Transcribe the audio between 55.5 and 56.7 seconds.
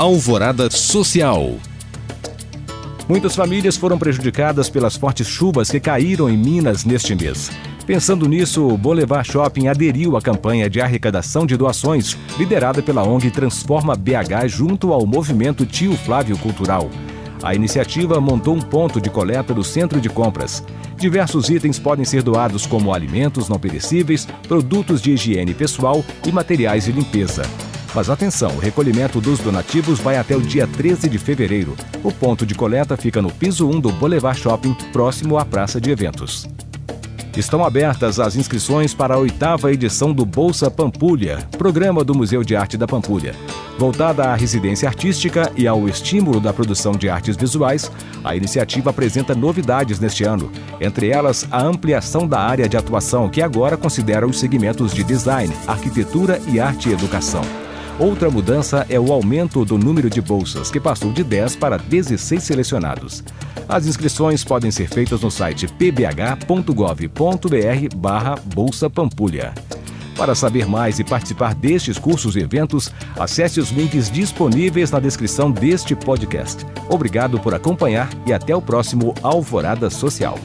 arquitetura e